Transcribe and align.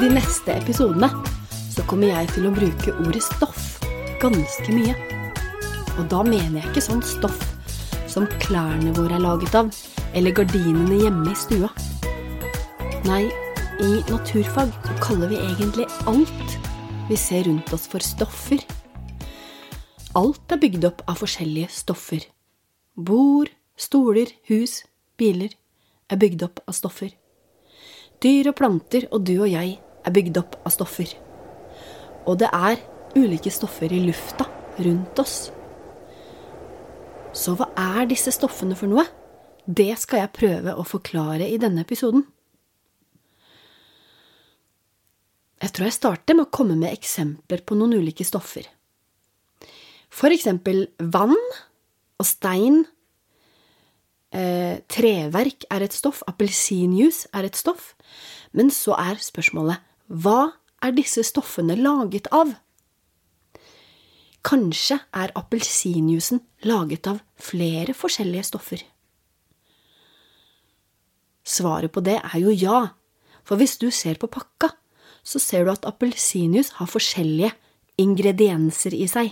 neste 0.00 0.54
episodene 0.54 1.08
så 1.72 1.82
kommer 1.88 2.08
jeg 2.08 2.28
til 2.32 2.46
å 2.48 2.52
bruke 2.54 2.94
ordet 3.02 3.22
stoff 3.24 3.80
ganske 4.22 4.72
mye. 4.72 4.94
Og 5.98 6.06
da 6.08 6.22
mener 6.24 6.60
jeg 6.60 6.70
ikke 6.70 6.84
sånn 6.84 7.02
stoff 7.04 7.40
som 8.08 8.28
klærne 8.40 8.92
våre 8.96 9.16
er 9.16 9.24
laget 9.24 9.54
av, 9.56 9.70
eller 10.14 10.34
gardinene 10.36 11.00
hjemme 11.02 11.32
i 11.32 11.38
stua. 11.38 11.70
Nei, 13.08 13.24
i 13.82 14.02
naturfag 14.08 14.72
så 14.84 14.98
kaller 15.02 15.32
vi 15.32 15.40
egentlig 15.40 15.88
alt 16.06 16.58
vi 17.08 17.18
ser 17.18 17.48
rundt 17.48 17.72
oss 17.74 17.88
for 17.90 18.04
stoffer. 18.04 18.62
Alt 20.16 20.52
er 20.52 20.60
bygd 20.60 20.86
opp 20.88 21.02
av 21.08 21.20
forskjellige 21.20 21.72
stoffer. 21.72 22.28
Bord, 22.94 23.50
stoler, 23.76 24.30
hus, 24.52 24.82
biler 25.18 25.56
er 26.12 26.20
bygd 26.20 26.46
opp 26.46 26.62
av 26.68 26.76
stoffer. 26.76 27.12
Dyr 28.22 28.52
og 28.52 28.58
planter 28.58 29.08
og 29.10 29.24
du 29.26 29.34
og 29.40 29.48
jeg 29.50 29.76
er 29.78 30.14
bygd 30.14 30.38
opp 30.42 30.58
av 30.62 30.74
stoffer. 30.74 31.10
Og 32.26 32.38
det 32.38 32.50
er 32.54 32.78
ulike 33.18 33.50
stoffer 33.52 33.92
i 33.92 34.02
lufta 34.04 34.46
rundt 34.82 35.18
oss. 35.22 35.50
Så 37.32 37.56
hva 37.56 37.70
er 37.78 38.06
disse 38.10 38.32
stoffene 38.34 38.76
for 38.78 38.92
noe? 38.92 39.06
Det 39.66 39.92
skal 40.00 40.24
jeg 40.24 40.36
prøve 40.36 40.74
å 40.76 40.86
forklare 40.86 41.48
i 41.48 41.58
denne 41.60 41.84
episoden. 41.86 42.24
Jeg 45.62 45.70
tror 45.70 45.86
jeg 45.86 45.94
starter 45.94 46.36
med 46.36 46.48
å 46.48 46.54
komme 46.54 46.74
med 46.78 46.90
eksempler 46.90 47.62
på 47.62 47.76
noen 47.78 47.94
ulike 48.02 48.26
stoffer. 48.26 48.66
For 50.12 50.34
eksempel 50.34 50.88
vann 50.98 51.38
og 51.38 52.26
stein. 52.26 52.82
Eh, 54.32 54.80
treverk 54.88 55.66
er 55.68 55.84
et 55.84 55.92
stoff, 55.92 56.22
appelsinjuice 56.28 57.28
er 57.36 57.44
et 57.44 57.56
stoff. 57.56 57.92
Men 58.52 58.70
så 58.72 58.96
er 58.96 59.20
spørsmålet 59.20 59.82
hva 60.08 60.54
er 60.82 60.94
disse 60.96 61.24
stoffene 61.24 61.76
laget 61.76 62.30
av? 62.32 62.54
Kanskje 64.42 64.98
er 65.14 65.34
appelsinjuicen 65.38 66.40
laget 66.66 67.06
av 67.06 67.20
flere 67.36 67.94
forskjellige 67.94 68.48
stoffer? 68.48 68.80
Svaret 71.44 71.92
på 71.92 72.02
det 72.04 72.18
er 72.18 72.38
jo 72.40 72.54
ja, 72.54 72.80
for 73.44 73.60
hvis 73.60 73.76
du 73.78 73.90
ser 73.90 74.18
på 74.18 74.30
pakka, 74.30 74.72
så 75.22 75.38
ser 75.38 75.66
du 75.66 75.72
at 75.74 75.86
appelsinjuice 75.86 76.78
har 76.78 76.90
forskjellige 76.90 77.52
ingredienser 78.00 78.94
i 78.96 79.06
seg. 79.10 79.30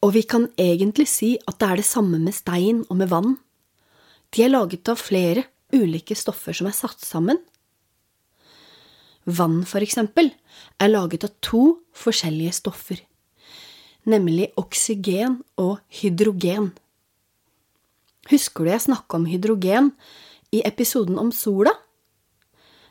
Og 0.00 0.14
vi 0.16 0.24
kan 0.24 0.48
egentlig 0.58 1.06
si 1.10 1.34
at 1.46 1.60
det 1.60 1.68
er 1.68 1.80
det 1.82 1.86
samme 1.86 2.18
med 2.18 2.34
stein 2.34 2.84
og 2.88 2.96
med 2.96 3.10
vann. 3.12 3.36
De 4.30 4.44
er 4.44 4.52
laget 4.52 4.88
av 4.88 5.00
flere 5.00 5.44
ulike 5.74 6.16
stoffer 6.18 6.56
som 6.56 6.68
er 6.70 6.76
satt 6.76 7.02
sammen 7.02 7.40
Vann, 9.30 9.64
for 9.68 9.84
eksempel, 9.84 10.30
er 10.80 10.90
laget 10.90 11.26
av 11.26 11.32
to 11.44 11.62
forskjellige 11.92 12.54
stoffer, 12.56 13.02
nemlig 14.08 14.48
oksygen 14.58 15.42
og 15.60 15.78
hydrogen. 16.00 16.70
Husker 18.30 18.64
du 18.64 18.72
jeg 18.72 18.86
snakka 18.86 19.20
om 19.20 19.28
hydrogen 19.28 19.92
i 20.56 20.62
episoden 20.66 21.20
om 21.20 21.30
sola? 21.36 21.74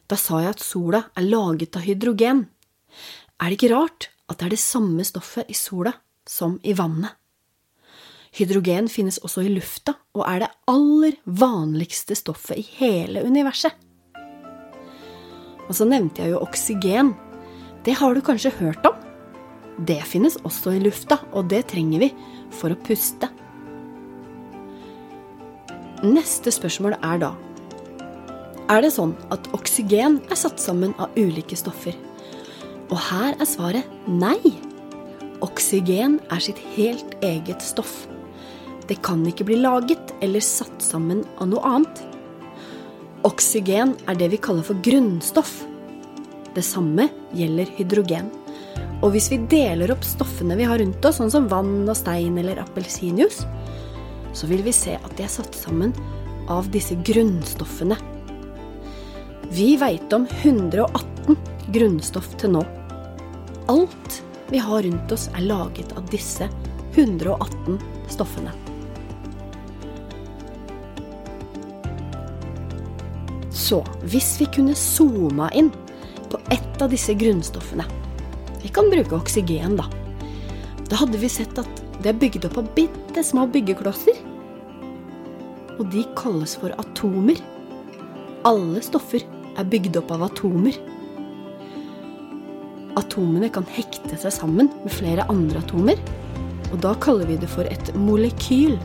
Da 0.09 0.17
sa 0.17 0.41
jeg 0.43 0.53
at 0.55 0.63
sola 0.63 1.03
er 1.17 1.27
laget 1.27 1.75
av 1.77 1.85
hydrogen. 1.85 2.45
Er 3.41 3.49
det 3.49 3.59
ikke 3.59 3.73
rart 3.73 4.09
at 4.29 4.39
det 4.39 4.49
er 4.49 4.55
det 4.55 4.61
samme 4.61 5.05
stoffet 5.07 5.49
i 5.49 5.57
sola 5.57 5.95
som 6.29 6.59
i 6.63 6.75
vannet? 6.77 7.15
Hydrogen 8.35 8.87
finnes 8.91 9.17
også 9.25 9.43
i 9.45 9.51
lufta 9.51 9.95
og 10.13 10.25
er 10.27 10.43
det 10.43 10.49
aller 10.69 11.17
vanligste 11.25 12.17
stoffet 12.17 12.61
i 12.61 12.65
hele 12.77 13.23
universet. 13.25 13.73
Og 15.69 15.75
så 15.77 15.85
nevnte 15.85 16.23
jeg 16.23 16.33
jo 16.33 16.41
oksygen. 16.41 17.13
Det 17.85 17.95
har 17.99 18.13
du 18.13 18.21
kanskje 18.25 18.53
hørt 18.59 18.85
om? 18.89 18.97
Det 19.85 20.01
finnes 20.03 20.35
også 20.43 20.73
i 20.75 20.81
lufta, 20.83 21.21
og 21.31 21.47
det 21.51 21.69
trenger 21.71 22.01
vi 22.03 22.09
for 22.51 22.73
å 22.73 22.79
puste. 22.83 23.29
Neste 26.03 26.51
spørsmål 26.51 26.97
er 27.03 27.21
da 27.21 27.29
Er 28.69 28.83
det 28.85 28.91
sånn 28.95 29.15
at 29.33 29.47
oksygen 29.55 30.19
er 30.29 30.37
satt 30.37 30.61
sammen 30.61 30.93
av 31.01 31.15
ulike 31.17 31.57
stoffer? 31.57 31.95
Og 32.89 32.97
her 33.09 33.35
er 33.37 33.49
svaret 33.49 33.97
nei. 34.07 34.37
Oksygen 35.45 36.19
er 36.29 36.43
sitt 36.43 36.59
helt 36.75 37.17
eget 37.25 37.65
stoff. 37.65 38.07
Det 38.89 38.97
kan 39.05 39.21
ikke 39.29 39.45
bli 39.45 39.59
laget 39.61 40.15
eller 40.25 40.41
satt 40.41 40.81
sammen 40.81 41.21
av 41.37 41.51
noe 41.51 41.61
annet. 41.61 41.99
Oksygen 43.27 43.93
er 44.09 44.17
det 44.17 44.31
vi 44.31 44.39
kaller 44.41 44.65
for 44.65 44.79
grunnstoff. 44.81 45.59
Det 46.55 46.63
samme 46.65 47.05
gjelder 47.37 47.69
hydrogen. 47.77 48.31
Og 49.05 49.13
hvis 49.13 49.29
vi 49.31 49.37
deler 49.51 49.93
opp 49.93 50.01
stoffene 50.07 50.57
vi 50.57 50.65
har 50.67 50.81
rundt 50.81 51.05
oss, 51.05 51.19
sånn 51.19 51.29
som 51.31 51.49
vann 51.51 51.83
og 51.85 51.97
stein 51.99 52.39
eller 52.41 52.63
appelsinjuice, 52.63 53.45
så 54.33 54.49
vil 54.49 54.63
vi 54.65 54.73
se 54.73 54.95
at 54.97 55.13
de 55.17 55.25
er 55.27 55.31
satt 55.31 55.53
sammen 55.55 55.93
av 56.49 56.71
disse 56.73 56.97
grunnstoffene. 57.05 57.97
Vi 59.53 59.75
veit 59.81 60.13
om 60.17 60.25
118 60.41 61.37
grunnstoff 61.75 62.31
til 62.41 62.55
nå. 62.57 62.63
Alt 63.69 64.19
vi 64.49 64.57
har 64.65 64.81
rundt 64.81 65.13
oss, 65.13 65.27
er 65.37 65.45
laget 65.45 65.93
av 65.93 66.09
disse 66.09 66.49
118 66.97 67.77
stoffene. 68.09 68.68
Så 73.51 73.81
hvis 74.09 74.35
vi 74.41 74.47
kunne 74.53 74.75
zooma 74.77 75.49
inn 75.57 75.71
på 76.29 76.39
ett 76.53 76.81
av 76.81 76.91
disse 76.93 77.15
grunnstoffene 77.17 77.85
Vi 78.61 78.69
kan 78.75 78.89
bruke 78.91 79.15
oksygen, 79.15 79.77
da. 79.79 79.87
Da 80.89 80.99
hadde 80.99 81.19
vi 81.21 81.29
sett 81.31 81.57
at 81.61 81.83
det 82.03 82.11
er 82.11 82.19
bygd 82.19 82.45
opp 82.47 82.57
av 82.59 82.67
bitte 82.75 83.23
små 83.23 83.45
byggeklosser. 83.51 84.17
Og 85.79 85.85
de 85.93 86.03
kalles 86.19 86.55
for 86.59 86.75
atomer. 86.81 87.39
Alle 88.47 88.81
stoffer 88.83 89.23
er 89.59 89.67
bygd 89.67 89.99
opp 90.01 90.11
av 90.15 90.25
atomer. 90.27 90.75
Atomene 92.99 93.47
kan 93.53 93.67
hekte 93.71 94.17
seg 94.19 94.33
sammen 94.33 94.71
med 94.83 94.91
flere 94.91 95.27
andre 95.31 95.61
atomer, 95.63 95.99
og 96.69 96.81
da 96.83 96.93
kaller 97.03 97.29
vi 97.29 97.37
det 97.39 97.49
for 97.51 97.67
et 97.69 97.93
molekyl. 97.95 98.75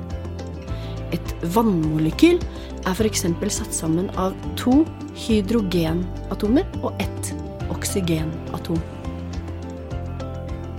Et 1.15 1.35
vannmolekyl 1.55 2.39
er 2.85 2.95
f.eks. 2.95 3.25
satt 3.57 3.75
sammen 3.75 4.11
av 4.21 4.35
to 4.61 4.83
hydrogenatomer 5.25 6.67
og 6.83 7.01
ett 7.03 7.33
oksygenatom. 7.73 8.81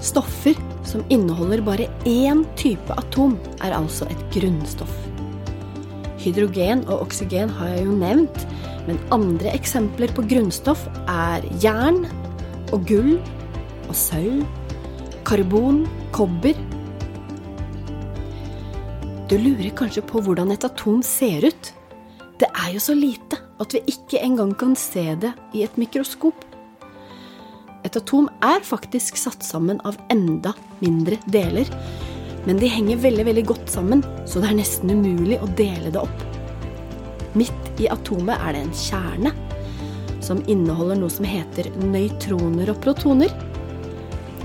Stoffer 0.05 0.57
som 0.85 1.05
inneholder 1.09 1.63
bare 1.65 1.87
én 2.05 2.43
type 2.59 2.93
atom, 2.93 3.39
er 3.65 3.73
altså 3.73 4.05
et 4.11 4.21
grunnstoff. 4.35 4.93
Hydrogen 6.21 6.83
og 6.85 7.07
oksygen 7.07 7.49
har 7.57 7.73
jeg 7.73 7.87
jo 7.87 7.95
nevnt, 7.97 8.45
men 8.85 9.01
andre 9.13 9.53
eksempler 9.57 10.13
på 10.13 10.25
grunnstoff 10.29 10.85
er 11.09 11.45
jern 11.61 12.03
og 12.73 12.85
gull 12.89 13.15
og 13.89 13.95
sølv, 13.97 14.45
karbon, 15.25 15.83
kobber. 16.13 16.57
Du 19.29 19.39
lurer 19.41 19.73
kanskje 19.73 20.05
på 20.05 20.21
hvordan 20.21 20.53
et 20.53 20.65
atom 20.67 21.01
ser 21.05 21.49
ut? 21.49 21.74
Det 22.35 22.49
er 22.51 22.73
jo 22.75 22.81
så 22.83 22.95
lite 22.97 23.37
at 23.63 23.71
vi 23.71 23.79
ikke 23.87 24.19
engang 24.19 24.51
kan 24.59 24.73
se 24.75 25.13
det 25.21 25.31
i 25.55 25.63
et 25.63 25.77
mikroskop. 25.79 26.43
Et 27.87 27.95
atom 27.95 28.27
er 28.43 28.65
faktisk 28.65 29.15
satt 29.19 29.45
sammen 29.45 29.79
av 29.87 29.95
enda 30.11 30.51
mindre 30.81 31.19
deler, 31.31 31.69
men 32.45 32.59
de 32.59 32.67
henger 32.69 32.99
veldig, 33.05 33.25
veldig 33.29 33.45
godt 33.53 33.71
sammen, 33.71 34.03
så 34.27 34.41
det 34.41 34.49
er 34.51 34.57
nesten 34.59 34.91
umulig 34.91 35.37
å 35.39 35.47
dele 35.57 35.93
det 35.93 36.01
opp. 36.01 36.25
Midt 37.39 37.79
i 37.79 37.87
atomet 37.91 38.41
er 38.41 38.55
det 38.55 38.65
en 38.65 38.75
kjerne 38.79 39.31
som 40.25 40.41
inneholder 40.51 40.99
noe 40.99 41.13
som 41.13 41.27
heter 41.29 41.69
nøytroner 41.85 42.71
og 42.73 42.81
protoner. 42.83 43.31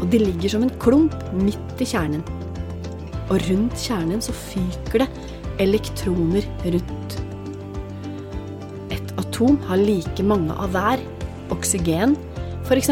Og 0.01 0.07
de 0.13 0.21
ligger 0.23 0.55
som 0.55 0.65
en 0.65 0.77
klump 0.83 1.17
midt 1.37 1.83
i 1.83 1.89
kjernen. 1.89 2.23
Og 3.31 3.41
rundt 3.49 3.83
kjernen 3.83 4.23
så 4.25 4.35
fyker 4.37 5.05
det 5.05 5.11
elektroner 5.63 6.47
rundt 6.67 7.19
atom 9.41 9.57
har 9.65 9.81
like 9.81 10.23
mange 10.23 10.53
av 10.53 10.75
hver. 10.75 11.01
Oksygen, 11.51 12.17
f.eks., 12.67 12.91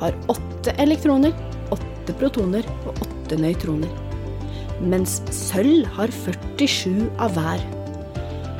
har 0.00 0.16
åtte 0.28 0.74
elektroner, 0.78 1.32
åtte 1.72 2.12
protoner 2.20 2.66
og 2.86 3.00
åtte 3.00 3.38
nøytroner. 3.40 3.88
Mens 4.84 5.22
sølv 5.32 5.86
har 5.96 6.12
47 6.12 7.08
av 7.18 7.32
hver. 7.32 7.64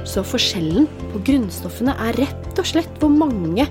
Så 0.06 0.24
forskjellen 0.24 0.86
på 1.12 1.20
grunnstoffene 1.26 1.92
er 2.08 2.16
rett 2.22 2.56
og 2.56 2.66
slett 2.66 3.00
hvor 3.02 3.12
mange 3.12 3.66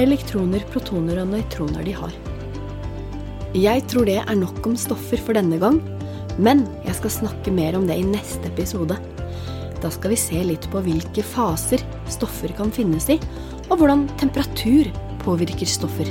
elektroner, 0.00 0.64
protoner 0.72 1.22
og 1.22 1.30
nøytroner 1.36 1.86
de 1.86 1.94
har. 1.94 2.14
Jeg 3.54 3.84
tror 3.86 4.08
det 4.08 4.18
er 4.24 4.40
nok 4.40 4.64
om 4.66 4.74
stoffer 4.74 5.20
for 5.22 5.38
denne 5.38 5.60
gang, 5.62 5.78
men 6.42 6.64
jeg 6.82 6.98
skal 6.98 7.18
snakke 7.20 7.54
mer 7.54 7.78
om 7.78 7.86
det 7.86 8.00
i 8.00 8.08
neste 8.08 8.50
episode. 8.50 8.98
Da 9.84 9.90
skal 9.92 10.14
vi 10.14 10.16
se 10.16 10.38
litt 10.48 10.64
på 10.72 10.80
hvilke 10.80 11.20
faser 11.34 11.82
stoffer 12.08 12.54
kan 12.56 12.72
finnes 12.72 13.10
i, 13.12 13.18
og 13.68 13.82
hvordan 13.82 14.06
temperatur 14.20 14.88
påvirker 15.26 15.68
stoffer. 15.68 16.08